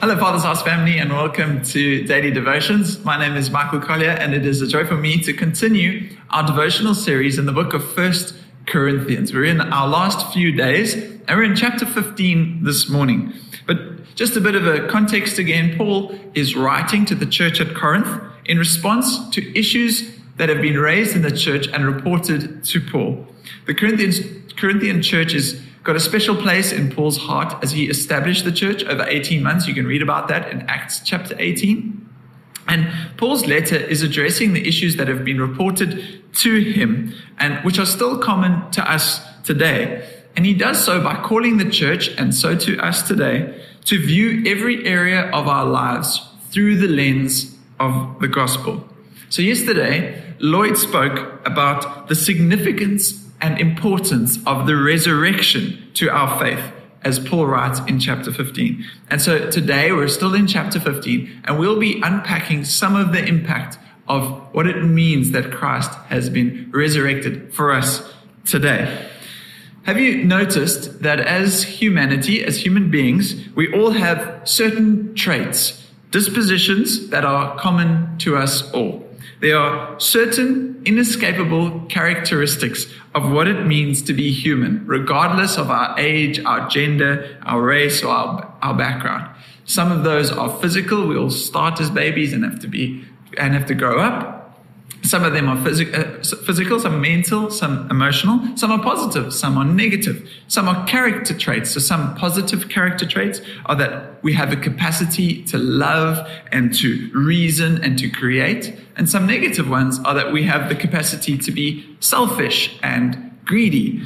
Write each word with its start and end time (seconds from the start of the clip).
Hello, 0.00 0.16
Father's 0.16 0.44
House 0.44 0.62
family, 0.62 0.96
and 0.96 1.12
welcome 1.12 1.62
to 1.62 2.02
Daily 2.04 2.30
Devotions. 2.30 3.04
My 3.04 3.18
name 3.18 3.36
is 3.36 3.50
Michael 3.50 3.80
Collier, 3.80 4.12
and 4.12 4.32
it 4.32 4.46
is 4.46 4.62
a 4.62 4.66
joy 4.66 4.86
for 4.86 4.96
me 4.96 5.20
to 5.20 5.34
continue 5.34 6.08
our 6.30 6.42
devotional 6.46 6.94
series 6.94 7.36
in 7.36 7.44
the 7.44 7.52
book 7.52 7.74
of 7.74 7.86
First 7.92 8.34
Corinthians. 8.64 9.34
We're 9.34 9.44
in 9.44 9.60
our 9.60 9.86
last 9.86 10.32
few 10.32 10.52
days, 10.52 10.94
and 10.94 11.28
we're 11.28 11.42
in 11.42 11.54
chapter 11.54 11.84
15 11.84 12.64
this 12.64 12.88
morning. 12.88 13.34
But 13.66 14.14
just 14.14 14.36
a 14.36 14.40
bit 14.40 14.54
of 14.54 14.66
a 14.66 14.88
context 14.88 15.38
again 15.38 15.76
Paul 15.76 16.18
is 16.32 16.56
writing 16.56 17.04
to 17.04 17.14
the 17.14 17.26
church 17.26 17.60
at 17.60 17.74
Corinth 17.74 18.08
in 18.46 18.56
response 18.56 19.28
to 19.34 19.58
issues 19.58 20.18
that 20.38 20.48
have 20.48 20.62
been 20.62 20.78
raised 20.78 21.14
in 21.14 21.20
the 21.20 21.30
church 21.30 21.68
and 21.74 21.84
reported 21.84 22.64
to 22.64 22.80
Paul. 22.80 23.26
The 23.66 23.74
Corinthians, 23.74 24.20
Corinthian 24.56 25.02
church 25.02 25.34
is 25.34 25.60
got 25.82 25.96
a 25.96 26.00
special 26.00 26.36
place 26.36 26.72
in 26.72 26.90
Paul's 26.90 27.16
heart 27.16 27.62
as 27.62 27.72
he 27.72 27.88
established 27.88 28.44
the 28.44 28.52
church 28.52 28.84
over 28.84 29.04
18 29.06 29.42
months. 29.42 29.66
You 29.66 29.74
can 29.74 29.86
read 29.86 30.02
about 30.02 30.28
that 30.28 30.50
in 30.50 30.62
Acts 30.62 31.00
chapter 31.04 31.34
18. 31.38 32.08
And 32.68 32.88
Paul's 33.16 33.46
letter 33.46 33.76
is 33.76 34.02
addressing 34.02 34.52
the 34.52 34.66
issues 34.66 34.96
that 34.96 35.08
have 35.08 35.24
been 35.24 35.40
reported 35.40 36.22
to 36.34 36.60
him 36.60 37.14
and 37.38 37.64
which 37.64 37.78
are 37.78 37.86
still 37.86 38.18
common 38.18 38.70
to 38.72 38.90
us 38.90 39.20
today. 39.42 40.08
And 40.36 40.46
he 40.46 40.54
does 40.54 40.82
so 40.84 41.02
by 41.02 41.16
calling 41.16 41.56
the 41.56 41.68
church, 41.68 42.08
and 42.16 42.34
so 42.34 42.56
to 42.56 42.78
us 42.78 43.06
today, 43.06 43.60
to 43.86 43.98
view 43.98 44.44
every 44.46 44.86
area 44.86 45.28
of 45.30 45.48
our 45.48 45.66
lives 45.66 46.20
through 46.50 46.76
the 46.76 46.86
lens 46.86 47.56
of 47.80 48.20
the 48.20 48.28
gospel. 48.28 48.86
So, 49.28 49.42
yesterday, 49.42 50.22
Lloyd 50.38 50.76
spoke 50.76 51.44
about 51.46 52.08
the 52.08 52.14
significance 52.14 53.19
and 53.40 53.58
importance 53.58 54.38
of 54.46 54.66
the 54.66 54.76
resurrection 54.76 55.90
to 55.94 56.10
our 56.10 56.38
faith, 56.38 56.72
as 57.02 57.18
Paul 57.18 57.46
writes 57.46 57.80
in 57.86 57.98
chapter 57.98 58.32
15. 58.32 58.84
And 59.10 59.20
so 59.20 59.50
today 59.50 59.92
we're 59.92 60.08
still 60.08 60.34
in 60.34 60.46
chapter 60.46 60.78
15, 60.78 61.42
and 61.44 61.58
we'll 61.58 61.80
be 61.80 62.00
unpacking 62.02 62.64
some 62.64 62.96
of 62.96 63.12
the 63.12 63.24
impact 63.24 63.78
of 64.08 64.24
what 64.52 64.66
it 64.66 64.82
means 64.82 65.30
that 65.30 65.50
Christ 65.50 65.92
has 66.08 66.28
been 66.28 66.68
resurrected 66.72 67.54
for 67.54 67.72
us 67.72 68.12
today. 68.44 69.08
Have 69.84 69.98
you 69.98 70.24
noticed 70.24 71.02
that 71.02 71.20
as 71.20 71.62
humanity, 71.62 72.44
as 72.44 72.64
human 72.64 72.90
beings, 72.90 73.48
we 73.54 73.72
all 73.72 73.92
have 73.92 74.42
certain 74.44 75.14
traits, 75.14 75.90
dispositions 76.10 77.08
that 77.08 77.24
are 77.24 77.56
common 77.58 78.18
to 78.18 78.36
us 78.36 78.70
all? 78.72 79.06
There 79.40 79.56
are 79.56 79.98
certain 79.98 80.82
inescapable 80.84 81.86
characteristics 81.88 82.86
of 83.14 83.30
what 83.30 83.48
it 83.48 83.66
means 83.66 84.02
to 84.02 84.12
be 84.12 84.32
human, 84.32 84.86
regardless 84.86 85.56
of 85.58 85.70
our 85.70 85.98
age, 85.98 86.38
our 86.44 86.68
gender, 86.68 87.38
our 87.44 87.60
race, 87.60 88.02
or 88.02 88.08
our, 88.08 88.54
our 88.62 88.74
background. 88.74 89.28
Some 89.64 89.90
of 89.90 90.04
those 90.04 90.30
are 90.30 90.50
physical. 90.60 91.06
We 91.06 91.16
all 91.16 91.30
start 91.30 91.80
as 91.80 91.90
babies 91.90 92.32
and 92.32 92.44
have 92.44 92.60
to 92.60 92.68
be 92.68 93.04
and 93.36 93.54
have 93.54 93.66
to 93.66 93.74
grow 93.74 94.00
up. 94.00 94.39
Some 95.02 95.24
of 95.24 95.32
them 95.32 95.48
are 95.48 95.56
phys- 95.56 95.94
uh, 95.94 96.36
physical, 96.44 96.78
some 96.78 97.00
mental, 97.00 97.50
some 97.50 97.90
emotional, 97.90 98.56
some 98.56 98.70
are 98.70 98.82
positive, 98.82 99.32
some 99.32 99.56
are 99.56 99.64
negative, 99.64 100.28
some 100.46 100.68
are 100.68 100.86
character 100.86 101.36
traits. 101.36 101.70
So, 101.70 101.80
some 101.80 102.14
positive 102.16 102.68
character 102.68 103.06
traits 103.06 103.40
are 103.66 103.74
that 103.76 104.22
we 104.22 104.34
have 104.34 104.52
a 104.52 104.56
capacity 104.56 105.42
to 105.44 105.58
love 105.58 106.28
and 106.52 106.74
to 106.78 107.10
reason 107.14 107.82
and 107.82 107.98
to 107.98 108.10
create. 108.10 108.78
And 108.96 109.08
some 109.08 109.26
negative 109.26 109.70
ones 109.70 109.98
are 110.00 110.14
that 110.14 110.32
we 110.32 110.42
have 110.44 110.68
the 110.68 110.74
capacity 110.74 111.38
to 111.38 111.50
be 111.50 111.96
selfish 112.00 112.78
and 112.82 113.38
greedy. 113.46 114.02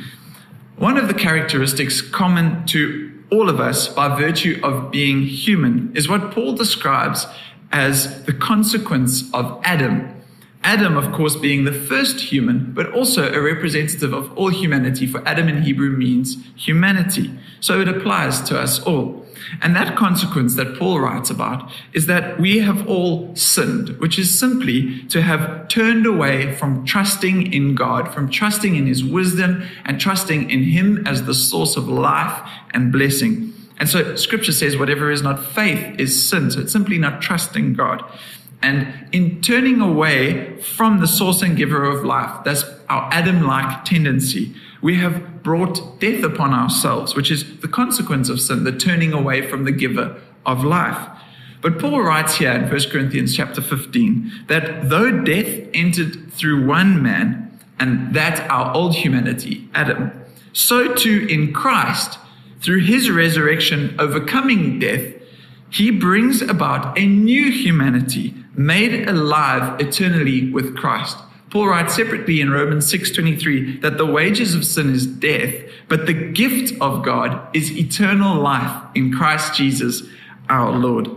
One 0.76 0.96
of 0.96 1.08
the 1.08 1.14
characteristics 1.14 2.00
common 2.00 2.66
to 2.66 3.10
all 3.30 3.48
of 3.48 3.58
us 3.58 3.88
by 3.88 4.16
virtue 4.16 4.60
of 4.62 4.90
being 4.90 5.22
human 5.22 5.92
is 5.96 6.08
what 6.08 6.30
Paul 6.30 6.54
describes 6.54 7.26
as 7.72 8.24
the 8.24 8.32
consequence 8.32 9.32
of 9.32 9.60
Adam 9.64 10.14
Adam, 10.64 10.96
of 10.96 11.12
course, 11.12 11.36
being 11.36 11.64
the 11.64 11.72
first 11.72 12.18
human, 12.18 12.72
but 12.72 12.90
also 12.92 13.30
a 13.30 13.40
representative 13.40 14.14
of 14.14 14.32
all 14.36 14.48
humanity, 14.48 15.06
for 15.06 15.22
Adam 15.28 15.46
in 15.46 15.62
Hebrew 15.62 15.90
means 15.90 16.38
humanity. 16.56 17.30
So 17.60 17.80
it 17.82 17.88
applies 17.88 18.40
to 18.44 18.58
us 18.58 18.80
all. 18.80 19.26
And 19.60 19.76
that 19.76 19.94
consequence 19.94 20.56
that 20.56 20.78
Paul 20.78 21.00
writes 21.00 21.28
about 21.28 21.70
is 21.92 22.06
that 22.06 22.40
we 22.40 22.60
have 22.60 22.88
all 22.88 23.36
sinned, 23.36 23.90
which 24.00 24.18
is 24.18 24.36
simply 24.38 25.02
to 25.08 25.20
have 25.20 25.68
turned 25.68 26.06
away 26.06 26.54
from 26.54 26.86
trusting 26.86 27.52
in 27.52 27.74
God, 27.74 28.12
from 28.14 28.30
trusting 28.30 28.74
in 28.74 28.86
his 28.86 29.04
wisdom 29.04 29.64
and 29.84 30.00
trusting 30.00 30.50
in 30.50 30.62
him 30.62 31.06
as 31.06 31.24
the 31.24 31.34
source 31.34 31.76
of 31.76 31.88
life 31.88 32.48
and 32.72 32.90
blessing. 32.90 33.52
And 33.78 33.88
so 33.88 34.16
scripture 34.16 34.52
says 34.52 34.78
whatever 34.78 35.10
is 35.10 35.20
not 35.20 35.44
faith 35.44 36.00
is 36.00 36.28
sin. 36.28 36.50
So 36.50 36.60
it's 36.60 36.72
simply 36.72 36.96
not 36.96 37.20
trusting 37.20 37.74
God. 37.74 38.02
And 38.64 39.08
in 39.12 39.42
turning 39.42 39.82
away 39.82 40.56
from 40.56 41.00
the 41.00 41.06
source 41.06 41.42
and 41.42 41.54
giver 41.54 41.84
of 41.84 42.02
life, 42.02 42.42
that's 42.44 42.64
our 42.88 43.10
Adam 43.12 43.46
like 43.46 43.84
tendency, 43.84 44.54
we 44.80 44.96
have 44.96 45.42
brought 45.42 46.00
death 46.00 46.24
upon 46.24 46.54
ourselves, 46.54 47.14
which 47.14 47.30
is 47.30 47.60
the 47.60 47.68
consequence 47.68 48.30
of 48.30 48.40
sin, 48.40 48.64
the 48.64 48.72
turning 48.72 49.12
away 49.12 49.46
from 49.46 49.64
the 49.64 49.70
giver 49.70 50.18
of 50.46 50.64
life. 50.64 51.10
But 51.60 51.78
Paul 51.78 52.00
writes 52.02 52.36
here 52.36 52.52
in 52.52 52.70
1 52.70 52.90
Corinthians 52.90 53.36
chapter 53.36 53.60
15 53.60 54.32
that 54.48 54.88
though 54.88 55.10
death 55.10 55.68
entered 55.74 56.32
through 56.32 56.66
one 56.66 57.02
man, 57.02 57.60
and 57.78 58.14
that 58.14 58.48
our 58.50 58.74
old 58.74 58.94
humanity, 58.94 59.68
Adam, 59.74 60.10
so 60.54 60.94
too 60.94 61.26
in 61.28 61.52
Christ, 61.52 62.18
through 62.60 62.80
his 62.80 63.10
resurrection 63.10 63.94
overcoming 63.98 64.78
death, 64.78 65.12
he 65.74 65.90
brings 65.90 66.40
about 66.40 66.96
a 66.96 67.04
new 67.04 67.50
humanity 67.50 68.32
made 68.54 69.08
alive 69.08 69.80
eternally 69.80 70.48
with 70.52 70.76
Christ. 70.76 71.18
Paul 71.50 71.66
writes 71.66 71.96
separately 71.96 72.40
in 72.40 72.50
Romans 72.50 72.86
6:23 72.86 73.80
that 73.80 73.98
the 73.98 74.06
wages 74.06 74.54
of 74.54 74.64
sin 74.64 74.90
is 74.90 75.04
death, 75.04 75.52
but 75.88 76.06
the 76.06 76.12
gift 76.12 76.72
of 76.80 77.02
God 77.02 77.40
is 77.52 77.76
eternal 77.76 78.40
life 78.40 78.70
in 78.94 79.12
Christ 79.12 79.56
Jesus 79.56 80.04
our 80.48 80.70
Lord. 80.70 81.08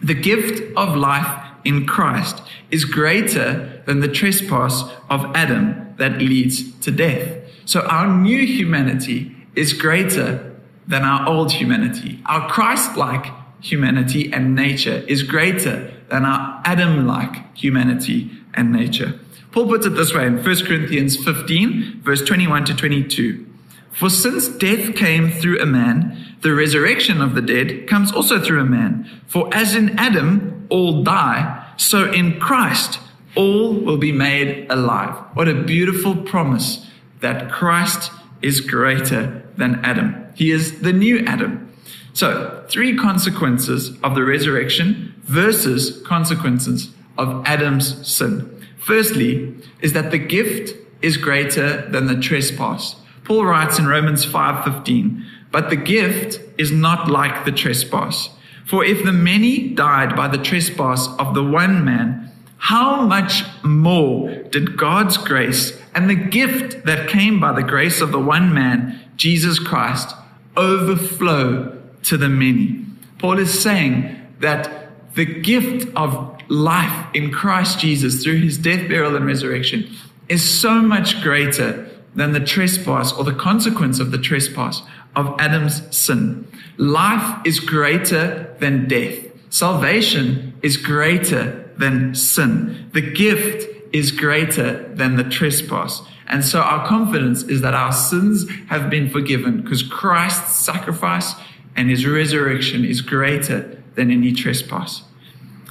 The 0.00 0.14
gift 0.14 0.62
of 0.76 0.94
life 0.94 1.34
in 1.64 1.84
Christ 1.84 2.40
is 2.70 2.84
greater 2.84 3.82
than 3.86 3.98
the 3.98 4.14
trespass 4.20 4.84
of 5.10 5.26
Adam 5.34 5.74
that 5.96 6.18
leads 6.18 6.70
to 6.82 6.92
death. 6.92 7.36
So 7.64 7.80
our 7.80 8.06
new 8.06 8.46
humanity 8.46 9.34
is 9.56 9.72
greater 9.72 10.52
than 10.86 11.02
our 11.02 11.28
old 11.28 11.50
humanity. 11.50 12.20
Our 12.26 12.48
Christ-like 12.48 13.41
humanity 13.62 14.30
and 14.32 14.54
nature 14.54 15.04
is 15.08 15.22
greater 15.22 15.90
than 16.08 16.24
our 16.26 16.60
Adam 16.64 17.06
like 17.06 17.56
humanity 17.56 18.30
and 18.54 18.72
nature. 18.72 19.18
Paul 19.52 19.68
puts 19.68 19.86
it 19.86 19.90
this 19.90 20.14
way 20.14 20.26
in 20.26 20.42
1 20.42 20.44
Corinthians 20.66 21.16
15, 21.16 22.02
verse 22.02 22.22
21 22.22 22.64
to 22.66 22.74
22. 22.74 23.46
For 23.92 24.10
since 24.10 24.48
death 24.48 24.94
came 24.94 25.30
through 25.30 25.60
a 25.60 25.66
man, 25.66 26.36
the 26.40 26.54
resurrection 26.54 27.20
of 27.20 27.34
the 27.34 27.42
dead 27.42 27.86
comes 27.86 28.10
also 28.10 28.40
through 28.40 28.60
a 28.60 28.66
man. 28.66 29.08
For 29.26 29.48
as 29.54 29.74
in 29.74 29.98
Adam 29.98 30.66
all 30.70 31.02
die, 31.02 31.72
so 31.76 32.10
in 32.10 32.40
Christ 32.40 32.98
all 33.36 33.74
will 33.74 33.98
be 33.98 34.12
made 34.12 34.66
alive. 34.70 35.14
What 35.34 35.48
a 35.48 35.62
beautiful 35.62 36.16
promise 36.16 36.86
that 37.20 37.50
Christ 37.50 38.10
is 38.40 38.60
greater 38.60 39.42
than 39.56 39.84
Adam. 39.84 40.26
He 40.34 40.50
is 40.50 40.80
the 40.80 40.92
new 40.92 41.20
Adam. 41.20 41.71
So, 42.12 42.64
three 42.68 42.96
consequences 42.96 43.96
of 44.02 44.14
the 44.14 44.24
resurrection 44.24 45.14
versus 45.22 46.02
consequences 46.06 46.94
of 47.16 47.42
Adam's 47.46 48.06
sin. 48.06 48.48
Firstly, 48.78 49.54
is 49.80 49.92
that 49.92 50.10
the 50.10 50.18
gift 50.18 50.76
is 51.02 51.16
greater 51.16 51.88
than 51.90 52.06
the 52.06 52.20
trespass. 52.20 52.96
Paul 53.24 53.46
writes 53.46 53.78
in 53.78 53.86
Romans 53.86 54.24
5:15, 54.24 55.24
"But 55.50 55.70
the 55.70 55.76
gift 55.76 56.40
is 56.58 56.70
not 56.70 57.10
like 57.10 57.44
the 57.44 57.52
trespass. 57.52 58.30
For 58.64 58.84
if 58.84 59.04
the 59.04 59.12
many 59.12 59.68
died 59.68 60.14
by 60.14 60.28
the 60.28 60.38
trespass 60.38 61.08
of 61.18 61.34
the 61.34 61.42
one 61.42 61.84
man, 61.84 62.30
how 62.58 63.02
much 63.02 63.44
more 63.64 64.30
did 64.50 64.76
God's 64.76 65.16
grace 65.16 65.78
and 65.94 66.08
the 66.08 66.14
gift 66.14 66.84
that 66.86 67.08
came 67.08 67.40
by 67.40 67.52
the 67.52 67.62
grace 67.62 68.00
of 68.00 68.12
the 68.12 68.20
one 68.20 68.54
man, 68.54 69.00
Jesus 69.16 69.58
Christ, 69.58 70.14
overflow 70.56 71.76
to 72.04 72.16
the 72.16 72.28
many. 72.28 72.84
Paul 73.18 73.38
is 73.38 73.62
saying 73.62 74.16
that 74.40 75.14
the 75.14 75.24
gift 75.24 75.88
of 75.94 76.40
life 76.48 77.06
in 77.14 77.30
Christ 77.30 77.78
Jesus 77.78 78.22
through 78.22 78.40
his 78.40 78.58
death, 78.58 78.88
burial, 78.88 79.16
and 79.16 79.26
resurrection 79.26 79.90
is 80.28 80.48
so 80.48 80.80
much 80.80 81.22
greater 81.22 81.88
than 82.14 82.32
the 82.32 82.40
trespass 82.40 83.12
or 83.12 83.24
the 83.24 83.34
consequence 83.34 84.00
of 84.00 84.10
the 84.10 84.18
trespass 84.18 84.82
of 85.16 85.34
Adam's 85.38 85.96
sin. 85.96 86.46
Life 86.76 87.46
is 87.46 87.60
greater 87.60 88.54
than 88.58 88.88
death. 88.88 89.18
Salvation 89.50 90.54
is 90.62 90.76
greater 90.76 91.70
than 91.76 92.14
sin. 92.14 92.90
The 92.92 93.00
gift 93.00 93.68
is 93.92 94.10
greater 94.10 94.88
than 94.94 95.16
the 95.16 95.24
trespass. 95.24 96.02
And 96.28 96.44
so 96.44 96.60
our 96.60 96.86
confidence 96.86 97.42
is 97.42 97.60
that 97.60 97.74
our 97.74 97.92
sins 97.92 98.48
have 98.68 98.88
been 98.88 99.10
forgiven 99.10 99.60
because 99.60 99.82
Christ's 99.82 100.64
sacrifice 100.64 101.34
and 101.76 101.88
his 101.90 102.06
resurrection 102.06 102.84
is 102.84 103.00
greater 103.00 103.82
than 103.94 104.10
any 104.10 104.32
trespass. 104.32 105.02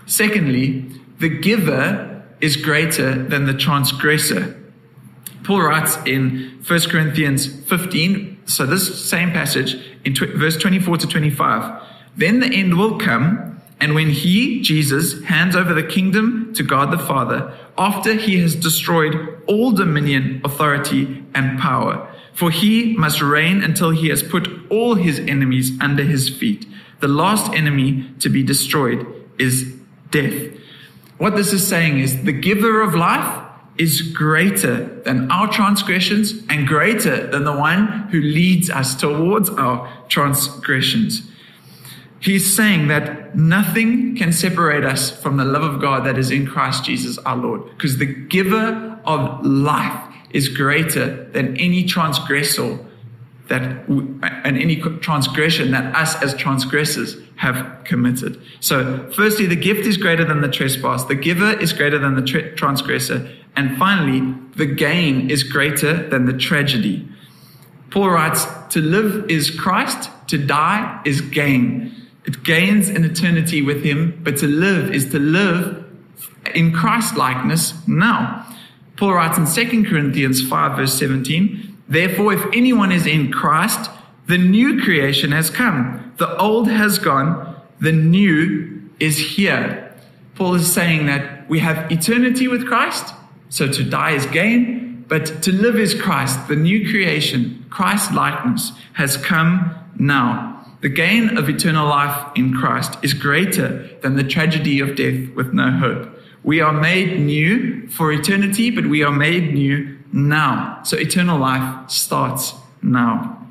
Secondly, 0.05 0.85
the 1.19 1.29
giver 1.29 2.23
is 2.41 2.55
greater 2.55 3.13
than 3.13 3.45
the 3.45 3.53
transgressor. 3.53 4.57
Paul 5.43 5.61
writes 5.61 5.97
in 6.05 6.59
1 6.67 6.79
Corinthians 6.89 7.47
15, 7.63 8.39
so 8.45 8.65
this 8.65 9.09
same 9.09 9.31
passage 9.31 9.75
in 10.03 10.13
tw- 10.13 10.35
verse 10.35 10.57
24 10.57 10.97
to 10.97 11.07
25. 11.07 11.83
Then 12.17 12.39
the 12.39 12.47
end 12.47 12.77
will 12.77 12.99
come, 12.99 13.61
and 13.79 13.95
when 13.95 14.09
he, 14.09 14.61
Jesus, 14.61 15.23
hands 15.23 15.55
over 15.55 15.73
the 15.73 15.83
kingdom 15.83 16.53
to 16.53 16.63
God 16.63 16.91
the 16.91 16.99
Father, 16.99 17.57
after 17.77 18.13
he 18.13 18.39
has 18.39 18.55
destroyed 18.55 19.41
all 19.47 19.71
dominion, 19.71 20.41
authority, 20.43 21.23
and 21.33 21.59
power, 21.59 22.10
for 22.33 22.51
he 22.51 22.95
must 22.97 23.21
reign 23.21 23.63
until 23.63 23.91
he 23.91 24.09
has 24.09 24.23
put 24.23 24.47
all 24.69 24.95
his 24.95 25.19
enemies 25.19 25.71
under 25.81 26.03
his 26.03 26.29
feet. 26.29 26.65
The 26.99 27.07
last 27.07 27.51
enemy 27.53 28.09
to 28.19 28.29
be 28.29 28.43
destroyed 28.43 29.05
is 29.37 29.73
death. 30.11 30.51
What 31.17 31.35
this 31.35 31.53
is 31.53 31.67
saying 31.67 31.99
is 31.99 32.23
the 32.23 32.31
giver 32.31 32.81
of 32.81 32.95
life 32.95 33.47
is 33.77 34.01
greater 34.01 34.85
than 35.01 35.31
our 35.31 35.47
transgressions 35.47 36.33
and 36.49 36.67
greater 36.67 37.27
than 37.27 37.43
the 37.43 37.55
one 37.55 37.87
who 38.11 38.21
leads 38.21 38.69
us 38.69 38.95
towards 38.95 39.49
our 39.49 39.91
transgressions. 40.07 41.23
He's 42.19 42.55
saying 42.55 42.87
that 42.89 43.35
nothing 43.35 44.15
can 44.15 44.31
separate 44.31 44.83
us 44.83 45.09
from 45.09 45.37
the 45.37 45.45
love 45.45 45.63
of 45.63 45.81
God 45.81 46.05
that 46.05 46.17
is 46.17 46.29
in 46.29 46.45
Christ 46.45 46.85
Jesus 46.85 47.17
our 47.19 47.35
Lord, 47.35 47.65
because 47.69 47.97
the 47.97 48.05
giver 48.05 48.99
of 49.05 49.43
life 49.43 50.10
is 50.33 50.47
greater 50.47 51.25
than 51.31 51.57
any 51.57 51.83
transgressor 51.83 52.79
that 53.47 53.61
and 53.89 54.57
any 54.57 54.77
transgression 55.01 55.71
that 55.71 55.93
us 55.93 56.15
as 56.23 56.33
transgressors 56.35 57.17
have 57.35 57.83
committed. 57.83 58.41
So, 58.61 59.09
firstly, 59.13 59.45
the 59.45 59.57
gift 59.57 59.85
is 59.85 59.97
greater 59.97 60.23
than 60.23 60.41
the 60.41 60.47
trespass. 60.47 61.03
The 61.05 61.15
giver 61.15 61.59
is 61.59 61.73
greater 61.73 61.99
than 61.99 62.15
the 62.15 62.21
tra- 62.21 62.55
transgressor, 62.55 63.29
and 63.55 63.77
finally, 63.77 64.33
the 64.55 64.65
gain 64.65 65.29
is 65.29 65.43
greater 65.43 66.07
than 66.09 66.25
the 66.25 66.33
tragedy. 66.33 67.07
Paul 67.89 68.11
writes, 68.11 68.47
"To 68.69 68.79
live 68.79 69.25
is 69.29 69.49
Christ; 69.49 70.09
to 70.27 70.37
die 70.37 71.01
is 71.03 71.19
gain." 71.19 71.91
It 72.23 72.43
gains 72.43 72.87
an 72.87 73.03
eternity 73.03 73.61
with 73.61 73.83
him, 73.83 74.19
but 74.23 74.37
to 74.37 74.47
live 74.47 74.91
is 74.91 75.09
to 75.09 75.19
live 75.19 75.83
in 76.53 76.71
Christ 76.71 77.17
likeness 77.17 77.73
now. 77.87 78.45
Paul 79.01 79.15
writes 79.15 79.57
in 79.57 79.67
2 79.71 79.89
Corinthians 79.89 80.47
5, 80.47 80.77
verse 80.77 80.93
17, 80.93 81.75
Therefore, 81.89 82.33
if 82.33 82.45
anyone 82.53 82.91
is 82.91 83.07
in 83.07 83.31
Christ, 83.31 83.89
the 84.27 84.37
new 84.37 84.79
creation 84.79 85.31
has 85.31 85.49
come. 85.49 86.13
The 86.17 86.37
old 86.37 86.69
has 86.69 86.99
gone, 86.99 87.59
the 87.79 87.91
new 87.91 88.91
is 88.99 89.17
here. 89.17 89.91
Paul 90.35 90.53
is 90.53 90.71
saying 90.71 91.07
that 91.07 91.49
we 91.49 91.57
have 91.61 91.91
eternity 91.91 92.47
with 92.47 92.67
Christ, 92.67 93.15
so 93.49 93.67
to 93.71 93.83
die 93.83 94.11
is 94.11 94.27
gain, 94.27 95.03
but 95.07 95.41
to 95.41 95.51
live 95.51 95.77
is 95.77 95.99
Christ. 95.99 96.47
The 96.47 96.55
new 96.55 96.87
creation, 96.87 97.65
Christ 97.71 98.13
likeness, 98.13 98.71
has 98.93 99.17
come 99.17 99.73
now. 99.97 100.63
The 100.81 100.89
gain 100.89 101.39
of 101.39 101.49
eternal 101.49 101.87
life 101.87 102.31
in 102.35 102.53
Christ 102.53 102.99
is 103.01 103.15
greater 103.15 103.89
than 104.03 104.15
the 104.15 104.23
tragedy 104.23 104.79
of 104.79 104.95
death 104.95 105.33
with 105.33 105.53
no 105.53 105.71
hope. 105.71 106.10
We 106.43 106.59
are 106.59 106.73
made 106.73 107.19
new 107.19 107.87
for 107.87 108.11
eternity, 108.11 108.71
but 108.71 108.87
we 108.87 109.03
are 109.03 109.11
made 109.11 109.53
new 109.53 109.99
now. 110.11 110.81
So 110.83 110.97
eternal 110.97 111.39
life 111.39 111.89
starts 111.89 112.53
now. 112.81 113.45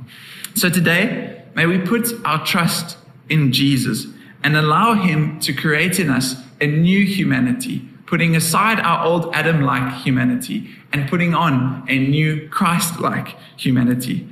So 0.55 0.69
today, 0.69 1.43
may 1.55 1.67
we 1.67 1.79
put 1.79 2.13
our 2.25 2.45
trust 2.45 2.99
in 3.29 3.53
Jesus 3.53 4.07
and 4.43 4.57
allow 4.57 4.95
Him 4.95 5.39
to 5.41 5.53
create 5.53 6.01
in 6.01 6.11
us 6.11 6.35
a 6.61 6.67
new 6.67 7.07
humanity, 7.07 7.89
putting 8.07 8.35
aside 8.35 8.81
our 8.81 9.05
old 9.05 9.35
Adam 9.35 9.63
like 9.63 10.03
humanity 10.03 10.71
and 10.93 11.09
putting 11.09 11.35
on 11.35 11.85
a 11.89 11.99
new 11.99 12.49
Christ 12.49 13.01
like 13.01 13.37
humanity. 13.57 14.29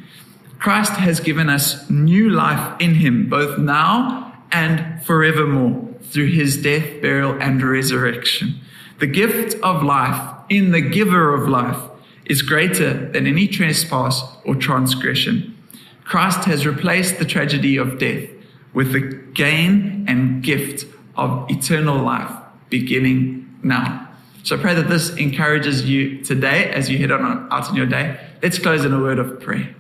Christ 0.59 0.93
has 0.95 1.21
given 1.21 1.49
us 1.49 1.89
new 1.89 2.31
life 2.31 2.81
in 2.81 2.95
him, 2.95 3.29
both 3.29 3.59
now 3.59 4.35
and 4.51 5.03
forevermore, 5.05 5.88
through 6.11 6.33
his 6.33 6.61
death, 6.63 7.01
burial, 7.01 7.41
and 7.41 7.63
resurrection. 7.63 8.61
The 8.99 9.07
gift 9.07 9.55
of 9.63 9.83
life 9.83 10.37
in 10.49 10.73
the 10.73 10.81
giver 10.81 11.35
of 11.35 11.49
life 11.49 11.79
is 12.25 12.43
greater 12.43 13.11
than 13.11 13.27
any 13.27 13.47
trespass 13.47 14.23
or 14.45 14.55
transgression. 14.55 15.57
Christ 16.05 16.45
has 16.45 16.67
replaced 16.67 17.19
the 17.19 17.25
tragedy 17.25 17.77
of 17.77 17.99
death 17.99 18.29
with 18.73 18.93
the 18.93 19.01
gain 19.35 20.05
and 20.09 20.43
gift 20.43 20.87
of 21.17 21.51
eternal 21.51 22.03
life 22.03 22.31
beginning 22.71 23.59
now. 23.63 24.09
So 24.43 24.57
I 24.57 24.61
pray 24.61 24.75
that 24.75 24.89
this 24.89 25.11
encourages 25.17 25.89
you 25.89 26.23
today 26.25 26.71
as 26.71 26.89
you 26.89 26.99
head 26.99 27.11
on 27.11 27.49
out 27.51 27.69
in 27.69 27.75
your 27.75 27.87
day. 27.87 28.19
Let's 28.43 28.59
close 28.59 28.85
in 28.85 28.93
a 28.93 29.01
word 29.01 29.19
of 29.19 29.41
prayer. 29.41 29.75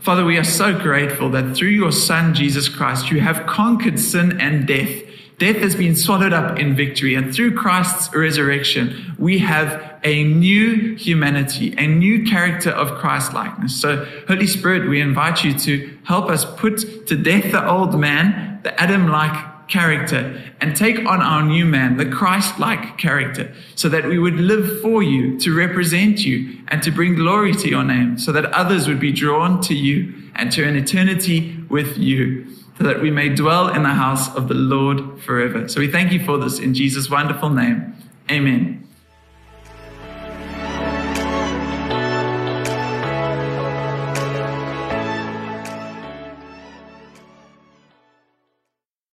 Father, 0.00 0.24
we 0.24 0.38
are 0.38 0.44
so 0.44 0.76
grateful 0.76 1.28
that 1.30 1.54
through 1.54 1.68
your 1.68 1.92
Son, 1.92 2.32
Jesus 2.34 2.68
Christ, 2.68 3.10
you 3.10 3.20
have 3.20 3.46
conquered 3.46 4.00
sin 4.00 4.40
and 4.40 4.66
death. 4.66 5.02
Death 5.40 5.56
has 5.56 5.74
been 5.74 5.96
swallowed 5.96 6.34
up 6.34 6.58
in 6.58 6.76
victory. 6.76 7.14
And 7.14 7.34
through 7.34 7.54
Christ's 7.54 8.14
resurrection, 8.14 9.14
we 9.18 9.38
have 9.38 9.98
a 10.04 10.22
new 10.22 10.94
humanity, 10.96 11.74
a 11.78 11.86
new 11.86 12.24
character 12.24 12.68
of 12.68 12.98
Christ 12.98 13.32
likeness. 13.32 13.74
So, 13.80 14.06
Holy 14.28 14.46
Spirit, 14.46 14.90
we 14.90 15.00
invite 15.00 15.42
you 15.42 15.58
to 15.60 15.98
help 16.04 16.28
us 16.28 16.44
put 16.44 17.06
to 17.06 17.16
death 17.16 17.52
the 17.52 17.66
old 17.66 17.98
man, 17.98 18.60
the 18.64 18.78
Adam 18.78 19.08
like 19.08 19.66
character 19.66 20.38
and 20.60 20.76
take 20.76 20.98
on 21.06 21.22
our 21.22 21.42
new 21.42 21.64
man, 21.64 21.96
the 21.96 22.04
Christ 22.04 22.58
like 22.58 22.98
character, 22.98 23.50
so 23.76 23.88
that 23.88 24.04
we 24.04 24.18
would 24.18 24.34
live 24.34 24.82
for 24.82 25.02
you, 25.02 25.40
to 25.40 25.56
represent 25.56 26.18
you, 26.18 26.62
and 26.68 26.82
to 26.82 26.90
bring 26.90 27.14
glory 27.14 27.54
to 27.54 27.68
your 27.68 27.84
name, 27.84 28.18
so 28.18 28.30
that 28.32 28.44
others 28.46 28.86
would 28.88 29.00
be 29.00 29.12
drawn 29.12 29.62
to 29.62 29.74
you 29.74 30.12
and 30.34 30.52
to 30.52 30.64
an 30.64 30.76
eternity 30.76 31.56
with 31.70 31.96
you, 31.96 32.46
that 32.80 33.00
we 33.00 33.10
may 33.10 33.28
dwell 33.28 33.68
in 33.68 33.82
the 33.82 33.90
house 33.90 34.34
of 34.34 34.48
the 34.48 34.54
Lord 34.54 35.22
forever. 35.22 35.68
So 35.68 35.80
we 35.80 35.88
thank 35.88 36.12
you 36.12 36.24
for 36.24 36.38
this 36.38 36.58
in 36.58 36.74
Jesus' 36.74 37.10
wonderful 37.10 37.50
name. 37.50 37.94
Amen. 38.30 38.79